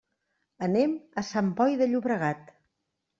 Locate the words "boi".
1.59-1.75